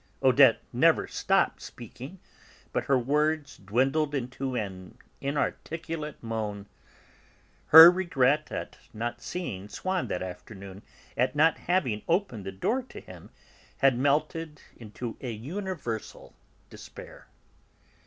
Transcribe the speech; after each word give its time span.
Odette 0.23 0.63
never 0.73 1.07
stopped 1.07 1.61
speaking, 1.61 2.19
but 2.73 2.85
her 2.85 2.97
words 2.97 3.57
dwindled 3.57 4.15
into 4.15 4.55
an 4.55 4.97
inarticulate 5.21 6.23
moan. 6.23 6.65
Her 7.67 7.91
regret 7.91 8.51
at 8.51 8.79
not 8.95 9.17
having 9.17 9.19
seen 9.21 9.69
Swann 9.69 10.07
that 10.07 10.23
afternoon, 10.23 10.81
at 11.15 11.35
not 11.35 11.59
having 11.59 12.01
opened 12.07 12.47
the 12.47 12.51
door 12.51 12.81
to 12.81 12.99
him, 12.99 13.29
had 13.77 13.95
melted 13.95 14.59
into 14.75 15.17
a 15.21 15.29
universal 15.31 16.33
despair. 16.71 17.27